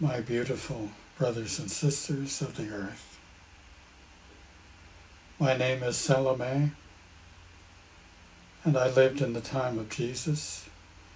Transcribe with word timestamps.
my 0.00 0.20
beautiful 0.20 0.90
brothers 1.16 1.60
and 1.60 1.70
sisters 1.70 2.42
of 2.42 2.56
the 2.56 2.68
earth. 2.68 3.18
My 5.38 5.56
name 5.56 5.84
is 5.84 5.96
Salome, 5.96 6.72
and 8.64 8.76
I 8.76 8.88
lived 8.88 9.20
in 9.20 9.34
the 9.34 9.40
time 9.40 9.78
of 9.78 9.90
Jesus, 9.90 10.68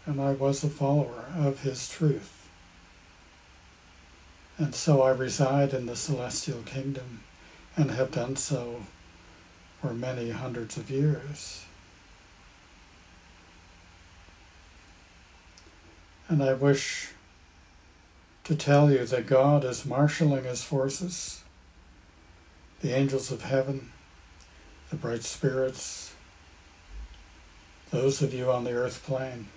and 0.06 0.20
I 0.20 0.30
was 0.30 0.62
a 0.62 0.68
follower 0.68 1.24
of 1.36 1.62
his 1.62 1.88
truth. 1.88 2.48
And 4.58 4.74
so 4.74 5.02
I 5.02 5.10
reside 5.10 5.74
in 5.74 5.86
the 5.86 5.96
celestial 5.96 6.62
kingdom 6.62 7.22
and 7.76 7.90
have 7.90 8.12
done 8.12 8.36
so 8.36 8.82
for 9.80 9.92
many 9.92 10.30
hundreds 10.30 10.76
of 10.76 10.88
years. 10.88 11.64
And 16.28 16.42
I 16.42 16.54
wish 16.54 17.08
to 18.48 18.56
tell 18.56 18.90
you 18.90 19.04
that 19.04 19.26
God 19.26 19.62
is 19.62 19.84
marshaling 19.84 20.44
his 20.44 20.64
forces, 20.64 21.44
the 22.80 22.96
angels 22.96 23.30
of 23.30 23.42
heaven, 23.42 23.92
the 24.88 24.96
bright 24.96 25.22
spirits, 25.22 26.14
those 27.90 28.22
of 28.22 28.32
you 28.32 28.50
on 28.50 28.64
the 28.64 28.72
earth 28.72 29.04
plane, 29.04 29.48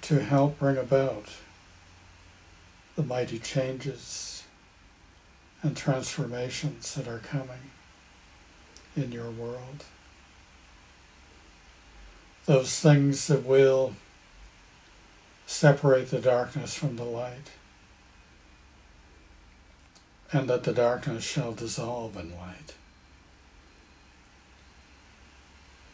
to 0.00 0.20
help 0.20 0.58
bring 0.58 0.78
about 0.78 1.26
the 2.96 3.02
mighty 3.02 3.38
changes 3.38 4.44
and 5.60 5.76
transformations 5.76 6.94
that 6.94 7.06
are 7.06 7.18
coming 7.18 7.70
in 8.96 9.12
your 9.12 9.30
world. 9.30 9.84
Those 12.46 12.80
things 12.80 13.26
that 13.26 13.44
will 13.44 13.96
separate 15.46 16.10
the 16.10 16.20
darkness 16.20 16.74
from 16.74 16.96
the 16.96 17.04
light, 17.04 17.50
and 20.32 20.48
that 20.48 20.64
the 20.64 20.72
darkness 20.72 21.24
shall 21.24 21.52
dissolve 21.52 22.16
in 22.16 22.34
light. 22.36 22.74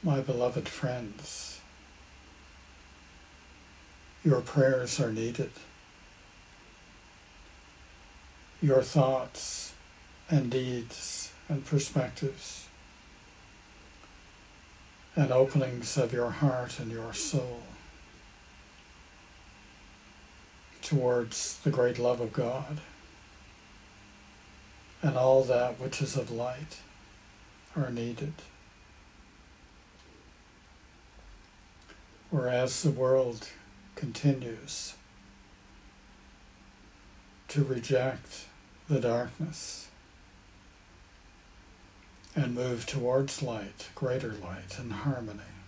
My 0.03 0.21
beloved 0.21 0.69
friends, 0.69 1.61
your 4.25 4.41
prayers 4.41 4.99
are 5.01 5.13
needed. 5.13 5.51
Your 8.63 8.83
thoughts 8.83 9.73
and 10.29 10.51
deeds 10.51 11.33
and 11.49 11.65
perspectives 11.65 12.69
and 15.17 15.33
openings 15.33 15.97
of 15.97 16.13
your 16.13 16.31
heart 16.31 16.79
and 16.79 16.91
your 16.91 17.13
soul 17.13 17.63
towards 20.91 21.59
the 21.59 21.71
great 21.71 22.01
love 22.01 22.21
of 22.21 22.33
God 22.33 22.81
and 25.03 25.17
all 25.17 25.45
that 25.45 25.79
which 25.79 26.03
is 26.03 26.17
of 26.17 26.33
light 26.33 26.79
are 27.77 27.93
needed. 27.93 28.33
Whereas 32.31 32.83
the 32.83 32.91
world 32.91 33.51
continues 33.95 34.95
to 37.47 37.63
reject 37.63 38.47
the 38.89 38.99
darkness 38.99 39.91
and 42.35 42.53
move 42.53 42.85
towards 42.85 43.45
light, 43.45 43.91
greater 43.95 44.33
light 44.33 44.77
and 44.77 44.93
harmony. 44.93 45.60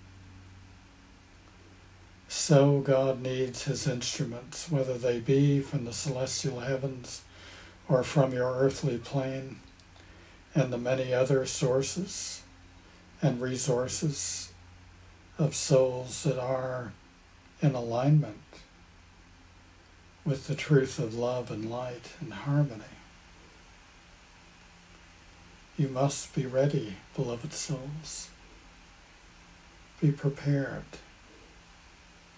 So 2.34 2.80
God 2.80 3.20
needs 3.20 3.64
his 3.64 3.86
instruments, 3.86 4.70
whether 4.70 4.96
they 4.96 5.20
be 5.20 5.60
from 5.60 5.84
the 5.84 5.92
celestial 5.92 6.60
heavens 6.60 7.20
or 7.90 8.02
from 8.02 8.32
your 8.32 8.54
earthly 8.54 8.96
plane, 8.96 9.60
and 10.54 10.72
the 10.72 10.78
many 10.78 11.12
other 11.12 11.44
sources 11.44 12.42
and 13.20 13.38
resources 13.38 14.50
of 15.38 15.54
souls 15.54 16.22
that 16.22 16.40
are 16.40 16.94
in 17.60 17.74
alignment 17.74 18.38
with 20.24 20.46
the 20.46 20.54
truth 20.54 20.98
of 20.98 21.14
love 21.14 21.50
and 21.50 21.70
light 21.70 22.12
and 22.18 22.32
harmony. 22.32 22.96
You 25.76 25.88
must 25.88 26.34
be 26.34 26.46
ready, 26.46 26.96
beloved 27.14 27.52
souls. 27.52 28.30
Be 30.00 30.10
prepared. 30.10 30.84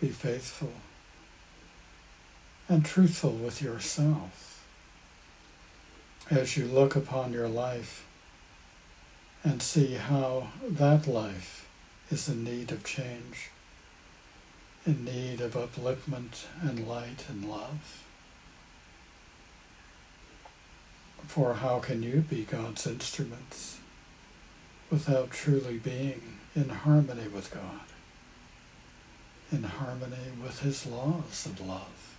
Be 0.00 0.08
faithful 0.08 0.72
and 2.68 2.84
truthful 2.84 3.32
with 3.32 3.62
yourself 3.62 4.64
as 6.30 6.56
you 6.56 6.66
look 6.66 6.96
upon 6.96 7.32
your 7.32 7.48
life 7.48 8.06
and 9.42 9.62
see 9.62 9.94
how 9.94 10.48
that 10.66 11.06
life 11.06 11.68
is 12.10 12.28
in 12.28 12.44
need 12.44 12.72
of 12.72 12.82
change, 12.82 13.50
in 14.86 15.04
need 15.04 15.40
of 15.40 15.54
upliftment 15.54 16.44
and 16.62 16.88
light 16.88 17.26
and 17.28 17.48
love. 17.48 18.02
For 21.26 21.54
how 21.54 21.78
can 21.78 22.02
you 22.02 22.20
be 22.20 22.44
God's 22.44 22.86
instruments 22.86 23.78
without 24.90 25.30
truly 25.30 25.78
being 25.78 26.38
in 26.54 26.68
harmony 26.68 27.28
with 27.28 27.52
God, 27.52 27.80
in 29.52 29.62
harmony 29.62 30.32
with 30.42 30.60
His 30.60 30.86
laws 30.86 31.46
of 31.46 31.60
love, 31.60 32.16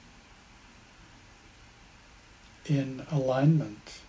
in 2.66 3.06
alignment 3.12 4.00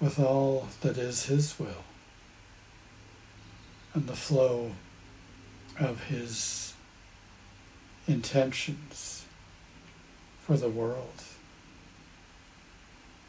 with 0.00 0.18
all 0.18 0.68
that 0.80 0.96
is 0.96 1.26
His 1.26 1.58
will 1.58 1.84
and 3.94 4.06
the 4.06 4.16
flow 4.16 4.72
of 5.78 6.04
His 6.04 6.74
intentions 8.06 9.24
for 10.40 10.56
the 10.56 10.68
world? 10.68 11.22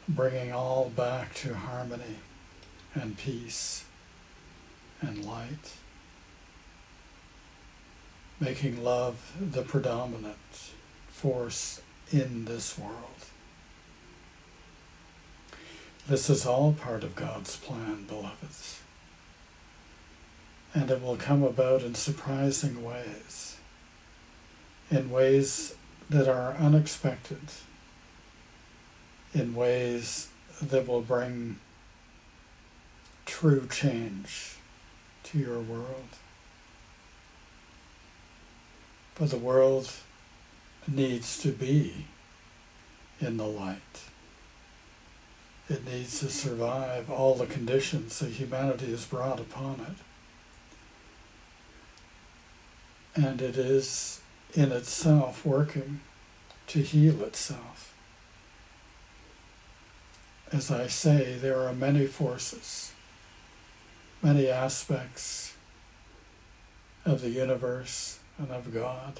bringing 0.09 0.51
all 0.51 0.89
back 0.89 1.35
to 1.35 1.53
harmony 1.53 2.17
and 2.95 3.15
peace 3.17 3.85
and 5.01 5.23
light, 5.23 5.73
making 8.39 8.83
love 8.83 9.35
the 9.39 9.61
predominant 9.61 10.37
force 11.07 11.81
in 12.11 12.45
this 12.45 12.77
world. 12.77 12.95
This 16.07 16.29
is 16.29 16.45
all 16.45 16.73
part 16.73 17.03
of 17.03 17.15
God's 17.15 17.57
plan, 17.57 18.05
beloveds. 18.07 18.81
And 20.73 20.89
it 20.89 21.01
will 21.01 21.17
come 21.17 21.43
about 21.43 21.83
in 21.83 21.95
surprising 21.95 22.83
ways, 22.83 23.57
in 24.89 25.09
ways 25.09 25.75
that 26.09 26.27
are 26.27 26.53
unexpected 26.53 27.39
in 29.33 29.53
ways 29.53 30.29
that 30.61 30.87
will 30.87 31.01
bring 31.01 31.59
true 33.25 33.67
change 33.69 34.55
to 35.23 35.37
your 35.37 35.59
world. 35.59 36.17
But 39.19 39.31
the 39.31 39.37
world 39.37 39.91
needs 40.87 41.39
to 41.41 41.51
be 41.51 42.05
in 43.19 43.37
the 43.37 43.45
light. 43.45 44.03
It 45.69 45.85
needs 45.85 46.19
to 46.21 46.29
survive 46.29 47.11
all 47.11 47.35
the 47.35 47.45
conditions 47.45 48.17
that 48.19 48.31
humanity 48.31 48.89
has 48.91 49.05
brought 49.05 49.39
upon 49.39 49.81
it. 53.15 53.21
And 53.21 53.41
it 53.41 53.57
is 53.57 54.21
in 54.55 54.71
itself 54.71 55.45
working 55.45 55.99
to 56.67 56.79
heal 56.79 57.21
itself 57.23 57.89
as 60.51 60.71
I 60.71 60.87
say, 60.87 61.35
there 61.35 61.59
are 61.59 61.73
many 61.73 62.07
forces, 62.07 62.91
many 64.21 64.47
aspects 64.47 65.53
of 67.05 67.21
the 67.21 67.29
universe 67.29 68.18
and 68.39 68.51
of 68.51 68.73
God 68.73 69.19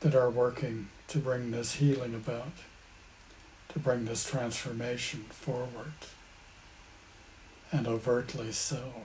that 0.00 0.14
are 0.14 0.30
working 0.30 0.88
to 1.08 1.18
bring 1.18 1.50
this 1.50 1.74
healing 1.74 2.14
about, 2.14 2.52
to 3.68 3.78
bring 3.78 4.04
this 4.04 4.28
transformation 4.28 5.24
forward, 5.30 5.92
and 7.70 7.86
overtly 7.86 8.50
so. 8.52 9.04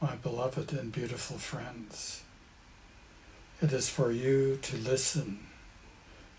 My 0.00 0.16
beloved 0.16 0.72
and 0.72 0.92
beautiful 0.92 1.38
friends, 1.38 2.22
it 3.62 3.72
is 3.72 3.88
for 3.88 4.10
you 4.10 4.58
to 4.62 4.76
listen, 4.76 5.46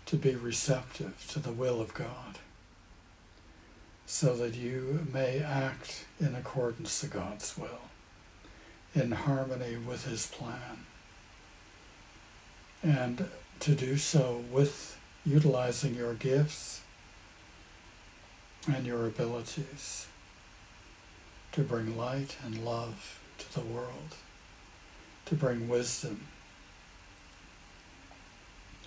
to 0.06 0.16
be 0.16 0.34
receptive 0.36 1.26
to 1.30 1.40
the 1.40 1.52
will 1.52 1.80
of 1.80 1.92
God, 1.94 2.38
so 4.06 4.36
that 4.36 4.54
you 4.54 5.06
may 5.12 5.40
act 5.40 6.06
in 6.20 6.34
accordance 6.34 7.00
to 7.00 7.08
God's 7.08 7.58
will, 7.58 7.87
in 8.94 9.12
harmony 9.12 9.76
with 9.76 10.06
His 10.06 10.26
plan 10.26 10.84
and 12.82 13.28
to 13.60 13.74
do 13.74 13.96
so 13.96 14.44
with 14.50 14.98
utilizing 15.24 15.94
your 15.94 16.14
gifts 16.14 16.82
and 18.72 18.86
your 18.86 19.06
abilities 19.06 20.06
to 21.52 21.62
bring 21.62 21.96
light 21.96 22.36
and 22.44 22.64
love 22.64 23.20
to 23.38 23.52
the 23.54 23.64
world, 23.64 24.14
to 25.26 25.34
bring 25.34 25.68
wisdom 25.68 26.26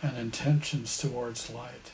and 0.01 0.17
intentions 0.17 0.97
towards 0.97 1.49
light. 1.49 1.91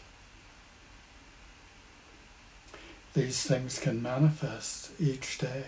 These 3.13 3.43
things 3.43 3.79
can 3.79 4.01
manifest 4.01 4.91
each 4.99 5.39
day 5.39 5.63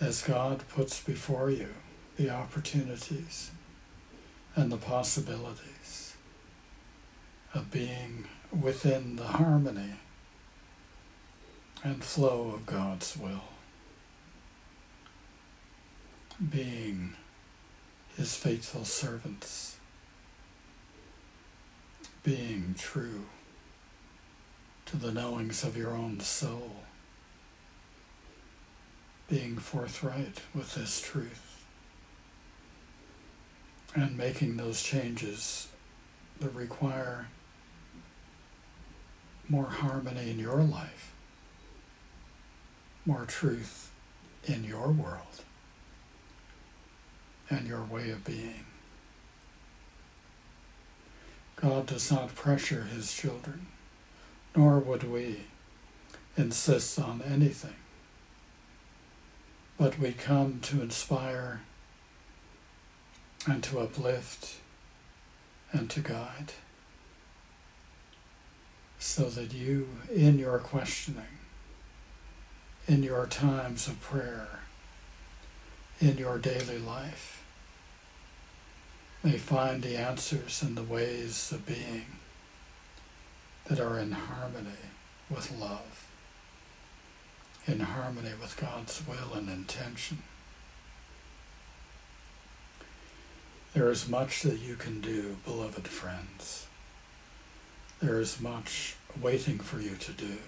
as 0.00 0.22
God 0.22 0.64
puts 0.68 1.02
before 1.02 1.50
you 1.50 1.68
the 2.16 2.30
opportunities 2.30 3.50
and 4.56 4.70
the 4.70 4.76
possibilities 4.76 6.14
of 7.52 7.70
being 7.70 8.26
within 8.52 9.16
the 9.16 9.24
harmony 9.24 9.94
and 11.82 12.02
flow 12.02 12.52
of 12.54 12.66
God's 12.66 13.16
will, 13.16 13.44
being 16.50 17.14
His 18.16 18.34
faithful 18.34 18.84
servants, 18.84 19.76
being 22.22 22.74
true 22.78 23.26
to 24.86 24.96
the 24.96 25.12
knowings 25.12 25.62
of 25.62 25.76
your 25.76 25.90
own 25.90 26.20
soul, 26.20 26.70
being 29.28 29.56
forthright 29.56 30.40
with 30.54 30.74
this 30.74 31.00
truth 31.00 31.62
and 33.94 34.16
making 34.16 34.56
those 34.56 34.82
changes 34.82 35.68
that 36.40 36.54
require 36.54 37.28
more 39.48 39.66
harmony 39.66 40.30
in 40.30 40.38
your 40.38 40.62
life, 40.62 41.12
more 43.06 43.24
truth 43.24 43.90
in 44.44 44.64
your 44.64 44.88
world 44.88 45.44
and 47.48 47.66
your 47.66 47.82
way 47.82 48.10
of 48.10 48.24
being. 48.24 48.66
God 51.56 51.86
does 51.86 52.10
not 52.10 52.34
pressure 52.34 52.84
his 52.84 53.12
children, 53.14 53.66
nor 54.56 54.78
would 54.78 55.04
we 55.04 55.44
insist 56.36 56.98
on 56.98 57.22
anything. 57.22 57.76
But 59.78 59.98
we 59.98 60.12
come 60.12 60.60
to 60.62 60.82
inspire 60.82 61.62
and 63.46 63.62
to 63.64 63.80
uplift 63.80 64.56
and 65.72 65.90
to 65.90 66.00
guide 66.00 66.52
so 68.98 69.24
that 69.24 69.52
you, 69.52 69.88
in 70.14 70.38
your 70.38 70.58
questioning, 70.58 71.38
in 72.86 73.02
your 73.02 73.26
times 73.26 73.86
of 73.88 74.00
prayer, 74.00 74.60
in 76.00 76.16
your 76.16 76.38
daily 76.38 76.78
life, 76.78 77.44
may 79.22 79.36
find 79.38 79.82
the 79.82 79.96
answers 79.96 80.62
and 80.62 80.76
the 80.76 80.82
ways 80.82 81.50
of 81.52 81.66
being 81.66 82.06
that 83.66 83.80
are 83.80 83.98
in 83.98 84.12
harmony 84.12 84.90
with 85.30 85.50
love, 85.58 86.03
in 87.66 87.80
harmony 87.80 88.32
with 88.40 88.56
God's 88.56 89.02
will 89.06 89.34
and 89.34 89.48
intention. 89.48 90.22
There 93.72 93.90
is 93.90 94.08
much 94.08 94.42
that 94.42 94.60
you 94.60 94.76
can 94.76 95.00
do, 95.00 95.36
beloved 95.44 95.88
friends. 95.88 96.66
There 98.00 98.20
is 98.20 98.40
much 98.40 98.96
waiting 99.20 99.58
for 99.58 99.80
you 99.80 99.96
to 99.96 100.12
do. 100.12 100.38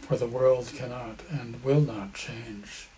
For 0.00 0.16
the 0.16 0.26
world 0.26 0.72
cannot 0.74 1.20
and 1.30 1.62
will 1.62 1.80
not 1.80 2.14
change 2.14 2.88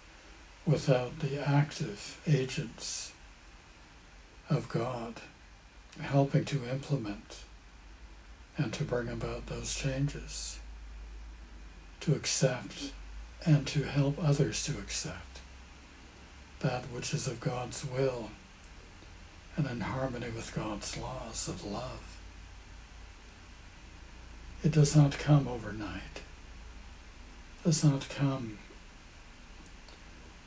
without 0.65 1.21
the 1.21 1.47
active 1.47 2.21
agents 2.27 3.13
of 4.49 4.69
God 4.69 5.21
helping 6.01 6.45
to 6.47 6.69
implement 6.71 7.41
and 8.57 8.73
to 8.73 8.85
bring 8.85 9.09
about 9.09 9.47
those 9.47 9.75
changes, 9.75 10.59
to 12.01 12.15
accept 12.15 12.93
and 13.45 13.67
to 13.67 13.85
help 13.85 14.23
others 14.23 14.65
to 14.65 14.73
accept 14.73 15.41
that 16.61 16.85
which 16.85 17.15
is 17.15 17.27
of 17.27 17.41
God's 17.41 17.85
will 17.85 18.31
and 19.57 19.67
in 19.67 19.81
harmony 19.81 20.29
with 20.35 20.55
God's 20.55 20.97
laws 20.97 21.49
of 21.49 21.65
love. 21.65 22.19
It 24.65 24.73
does 24.73 24.97
not 24.97 25.19
come 25.19 25.47
overnight. 25.47 26.23
It 27.61 27.65
does 27.65 27.85
not 27.85 28.09
come 28.09 28.59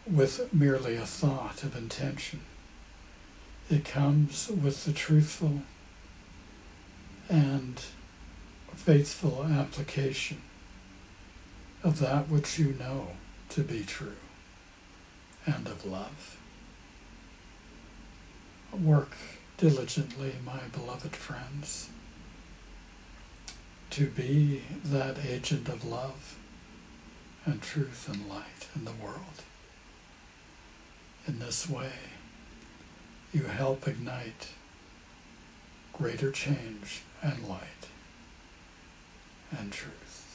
with 0.05 0.53
merely 0.53 0.95
a 0.95 1.05
thought 1.05 1.63
of 1.63 1.75
intention. 1.75 2.41
It 3.69 3.85
comes 3.85 4.49
with 4.49 4.85
the 4.85 4.93
truthful 4.93 5.61
and 7.29 7.79
faithful 8.75 9.45
application 9.45 10.41
of 11.83 11.99
that 11.99 12.27
which 12.27 12.59
you 12.59 12.75
know 12.77 13.07
to 13.49 13.61
be 13.61 13.83
true 13.83 14.17
and 15.45 15.67
of 15.67 15.85
love. 15.85 16.37
Work 18.71 19.15
diligently, 19.57 20.35
my 20.45 20.59
beloved 20.71 21.15
friends, 21.15 21.89
to 23.91 24.07
be 24.07 24.63
that 24.83 25.17
agent 25.25 25.67
of 25.69 25.85
love 25.85 26.37
and 27.45 27.61
truth 27.61 28.07
and 28.11 28.29
light 28.29 28.67
in 28.75 28.85
the 28.85 28.91
world. 28.91 29.43
In 31.27 31.39
this 31.39 31.69
way, 31.69 31.93
you 33.33 33.43
help 33.43 33.87
ignite 33.87 34.49
greater 35.93 36.31
change 36.31 37.01
and 37.21 37.47
light 37.47 37.87
and 39.57 39.71
truth 39.71 40.28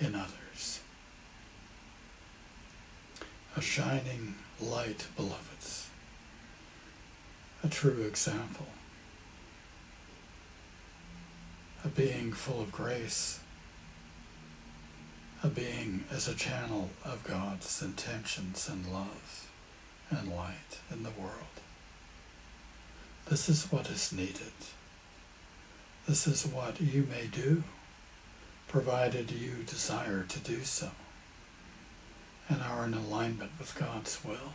in 0.00 0.14
others. 0.14 0.80
A 3.56 3.60
shining 3.60 4.34
light, 4.60 5.06
beloveds, 5.16 5.88
a 7.62 7.68
true 7.68 8.02
example, 8.02 8.66
a 11.84 11.88
being 11.88 12.32
full 12.32 12.60
of 12.60 12.70
grace, 12.72 13.40
a 15.42 15.48
being 15.48 16.04
as 16.10 16.28
a 16.28 16.34
channel 16.34 16.90
of 17.04 17.24
God's 17.24 17.82
intentions 17.82 18.68
and 18.68 18.86
love 18.92 19.48
and 20.10 20.34
light 20.34 20.80
in 20.90 21.02
the 21.02 21.10
world. 21.10 21.32
This 23.28 23.48
is 23.48 23.70
what 23.70 23.90
is 23.90 24.12
needed. 24.12 24.52
This 26.08 26.26
is 26.26 26.46
what 26.46 26.80
you 26.80 27.06
may 27.10 27.26
do, 27.26 27.62
provided 28.68 29.30
you 29.30 29.64
desire 29.66 30.24
to 30.28 30.38
do 30.38 30.62
so 30.62 30.90
and 32.48 32.62
are 32.62 32.84
in 32.84 32.94
alignment 32.94 33.50
with 33.58 33.74
God's 33.74 34.24
will. 34.24 34.54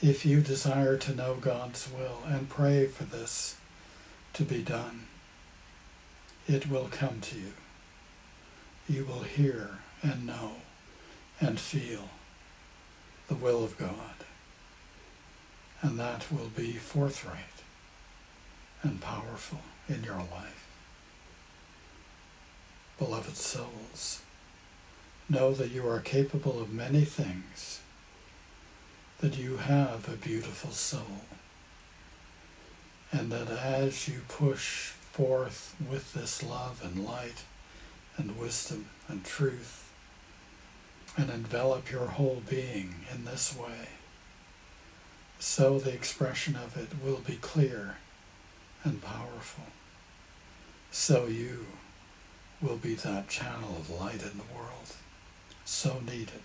If 0.00 0.24
you 0.26 0.40
desire 0.40 0.96
to 0.98 1.14
know 1.14 1.34
God's 1.34 1.88
will 1.90 2.18
and 2.26 2.48
pray 2.48 2.86
for 2.86 3.04
this 3.04 3.56
to 4.32 4.42
be 4.42 4.62
done, 4.62 5.06
it 6.48 6.68
will 6.68 6.88
come 6.90 7.20
to 7.20 7.38
you. 7.38 7.52
You 8.88 9.04
will 9.04 9.22
hear 9.22 9.78
and 10.02 10.26
know 10.26 10.56
and 11.40 11.60
feel 11.60 12.08
the 13.28 13.34
will 13.36 13.62
of 13.62 13.78
God, 13.78 14.24
and 15.80 15.98
that 15.98 16.30
will 16.32 16.50
be 16.54 16.72
forthright 16.72 17.36
and 18.82 19.00
powerful 19.00 19.60
in 19.88 20.02
your 20.02 20.16
life. 20.16 20.71
Beloved 23.04 23.36
souls, 23.36 24.22
Know 25.28 25.52
that 25.54 25.72
you 25.72 25.88
are 25.88 25.98
capable 25.98 26.60
of 26.60 26.72
many 26.72 27.04
things 27.04 27.80
that 29.18 29.36
you 29.36 29.56
have 29.56 30.08
a 30.08 30.14
beautiful 30.16 30.70
soul. 30.70 31.24
And 33.10 33.32
that 33.32 33.48
as 33.50 34.06
you 34.06 34.20
push 34.28 34.90
forth 34.90 35.74
with 35.90 36.12
this 36.12 36.44
love 36.44 36.80
and 36.84 37.04
light 37.04 37.42
and 38.16 38.38
wisdom 38.38 38.86
and 39.08 39.24
truth 39.24 39.90
and 41.16 41.28
envelop 41.28 41.90
your 41.90 42.06
whole 42.06 42.40
being 42.48 42.94
in 43.12 43.24
this 43.24 43.56
way, 43.56 43.88
so 45.40 45.80
the 45.80 45.92
expression 45.92 46.54
of 46.54 46.76
it 46.76 46.90
will 47.04 47.20
be 47.26 47.34
clear 47.34 47.96
and 48.84 49.02
powerful. 49.02 49.64
So 50.92 51.26
you 51.26 51.66
will 52.62 52.76
be 52.76 52.94
that 52.94 53.28
channel 53.28 53.76
of 53.76 53.90
light 53.90 54.22
in 54.22 54.38
the 54.38 54.54
world, 54.54 54.94
so 55.64 56.00
needed, 56.00 56.42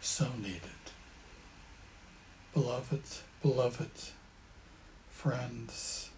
so 0.00 0.28
needed. 0.40 0.62
Beloved, 2.54 3.02
beloved 3.42 3.90
friends, 5.10 6.10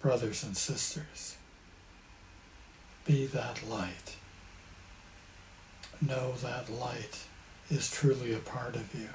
brothers 0.00 0.42
and 0.42 0.56
sisters, 0.56 1.36
be 3.04 3.26
that 3.26 3.68
light. 3.68 4.16
Know 6.00 6.32
that 6.42 6.70
light 6.70 7.24
is 7.70 7.90
truly 7.90 8.32
a 8.32 8.38
part 8.38 8.76
of 8.76 8.94
you. 8.94 9.08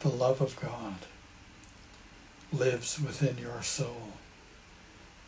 The 0.00 0.08
love 0.08 0.40
of 0.40 0.58
God 0.60 0.96
lives 2.52 3.00
within 3.00 3.38
your 3.38 3.62
soul 3.62 4.12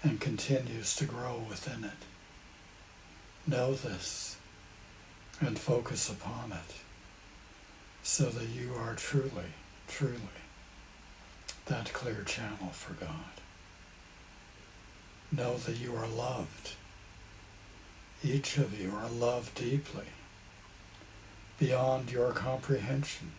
and 0.03 0.21
continues 0.21 0.97
to 0.97 1.05
grow 1.05 1.43
within 1.49 1.85
it. 1.85 2.14
Know 3.47 3.75
this 3.75 4.37
and 5.41 5.59
focus 5.59 6.09
upon 6.09 6.53
it 6.53 6.75
so 8.03 8.25
that 8.27 8.49
you 8.49 8.73
are 8.75 8.95
truly, 8.95 9.53
truly 9.87 10.19
that 11.67 11.93
clear 11.93 12.23
channel 12.25 12.71
for 12.73 12.93
God. 12.95 13.41
Know 15.33 15.57
that 15.57 15.77
you 15.79 15.95
are 15.95 16.07
loved. 16.07 16.73
Each 18.23 18.57
of 18.59 18.79
you 18.79 18.93
are 18.95 19.09
loved 19.09 19.55
deeply, 19.55 20.07
beyond 21.59 22.11
your 22.11 22.33
comprehension. 22.33 23.33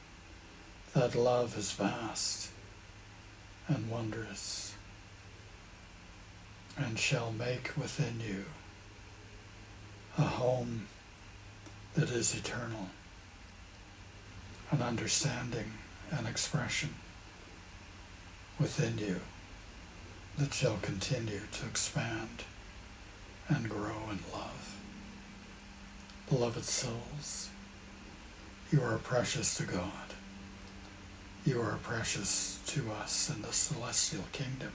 That 0.93 1.15
love 1.15 1.57
is 1.57 1.71
vast 1.71 2.49
and 3.67 3.89
wondrous 3.89 4.73
and 6.77 6.99
shall 6.99 7.31
make 7.31 7.75
within 7.77 8.19
you 8.19 8.45
a 10.17 10.21
home 10.21 10.87
that 11.95 12.09
is 12.09 12.35
eternal, 12.35 12.87
an 14.71 14.81
understanding 14.81 15.73
and 16.11 16.27
expression 16.27 16.93
within 18.59 18.97
you 18.97 19.19
that 20.37 20.53
shall 20.53 20.77
continue 20.81 21.41
to 21.51 21.65
expand 21.65 22.43
and 23.47 23.69
grow 23.69 24.09
in 24.09 24.19
love. 24.33 24.75
Beloved 26.29 26.63
souls, 26.63 27.49
you 28.71 28.81
are 28.81 28.97
precious 28.97 29.55
to 29.57 29.63
God. 29.63 29.91
You 31.45 31.61
are 31.61 31.77
precious 31.83 32.59
to 32.67 32.91
us 32.91 33.29
in 33.33 33.43
the 33.43 33.53
celestial 33.53 34.23
kingdom. 34.31 34.71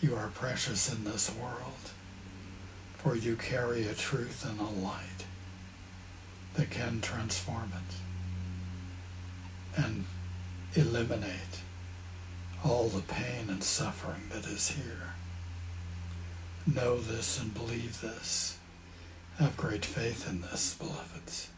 You 0.00 0.16
are 0.16 0.28
precious 0.28 0.92
in 0.92 1.04
this 1.04 1.30
world, 1.34 1.90
for 3.06 3.14
you 3.14 3.36
carry 3.36 3.86
a 3.86 3.94
truth 3.94 4.44
and 4.50 4.58
a 4.58 4.84
light 4.84 5.24
that 6.54 6.68
can 6.70 7.00
transform 7.00 7.70
it 7.72 7.94
and 9.80 10.04
eliminate 10.74 11.60
all 12.64 12.88
the 12.88 13.02
pain 13.02 13.48
and 13.48 13.62
suffering 13.62 14.22
that 14.32 14.44
is 14.46 14.70
here. 14.70 15.14
Know 16.66 16.98
this 16.98 17.40
and 17.40 17.54
believe 17.54 18.00
this. 18.00 18.58
Have 19.38 19.56
great 19.56 19.84
faith 19.84 20.28
in 20.28 20.40
this, 20.40 20.74
beloveds, 20.74 21.50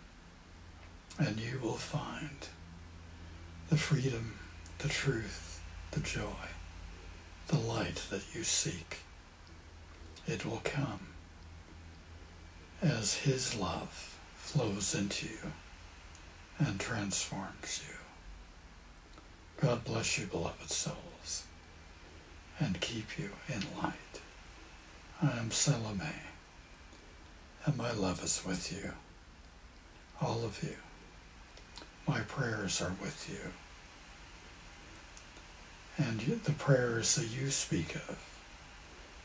and 1.19 1.41
you 1.41 1.61
will 1.63 1.79
find 1.79 2.47
the 3.71 3.79
freedom, 3.79 4.35
the 4.81 4.89
truth, 4.89 5.63
the 5.93 6.01
joy 6.01 6.49
the 7.47 7.57
light 7.57 8.03
that 8.11 8.35
you 8.35 8.45
seek. 8.45 8.99
It 10.27 10.45
will 10.45 10.61
come 10.63 11.15
as 12.83 13.15
His 13.19 13.55
love 13.55 14.19
flows 14.37 14.95
into 14.95 15.27
you 15.27 15.53
and 16.59 16.79
transforms 16.79 17.83
you. 17.87 17.95
God 19.61 19.85
bless 19.85 20.19
you, 20.19 20.27
beloved 20.27 20.71
souls, 20.71 21.45
and 22.59 22.81
keep 22.81 23.19
you 23.19 23.31
in 23.49 23.63
light. 23.83 24.21
I 25.23 25.37
am 25.39 25.51
Salome, 25.51 26.05
and 27.65 27.77
my 27.77 27.93
love 27.93 28.23
is 28.23 28.43
with 28.47 28.73
you, 28.73 28.93
all 30.21 30.45
of 30.45 30.63
you. 30.63 30.77
My 32.07 32.21
prayers 32.21 32.81
are 32.81 32.95
with 33.01 33.29
you 33.29 33.53
and 35.99 36.21
the 36.21 36.53
prayers 36.53 37.17
that 37.17 37.29
you 37.29 37.51
speak 37.51 37.97
of 37.97 38.19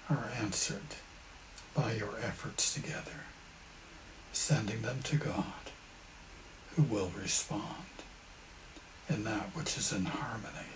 are 0.10 0.30
answered 0.42 0.82
by 1.76 1.94
your 1.94 2.18
efforts 2.22 2.74
together, 2.74 3.22
sending 4.34 4.82
them 4.82 5.00
to 5.04 5.16
God, 5.16 5.44
who 6.76 6.84
will 6.84 7.12
respond 7.22 7.86
in 9.08 9.24
that 9.24 9.56
which 9.56 9.78
is 9.78 9.94
in 9.94 10.06
harmony 10.06 10.68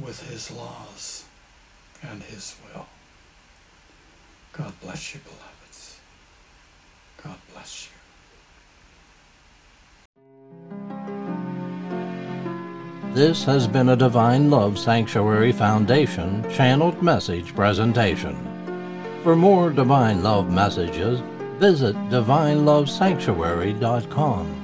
with 0.00 0.28
his 0.30 0.50
laws 0.50 1.24
and 2.02 2.22
his 2.22 2.54
will. 2.64 2.86
God 4.52 4.72
bless 4.80 5.14
you, 5.14 5.20
beloveds. 5.20 5.98
God 7.22 7.36
bless 7.52 7.86
you. 7.86 7.96
This 13.14 13.42
has 13.44 13.66
been 13.66 13.88
a 13.88 13.96
Divine 13.96 14.50
Love 14.50 14.78
Sanctuary 14.78 15.50
Foundation 15.52 16.48
channeled 16.50 17.02
message 17.02 17.54
presentation. 17.54 18.36
For 19.24 19.34
more 19.34 19.70
Divine 19.70 20.22
Love 20.22 20.50
messages, 20.50 21.20
visit 21.60 21.94
divinelovesanctuary.com. 22.08 24.59